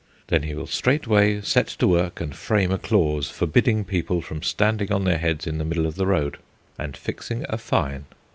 [0.29, 4.91] Then he will straightway set to work and frame a clause forbidding people from standing
[4.91, 6.39] on their heads in the middle of the road,
[6.79, 8.05] and fixing a fine.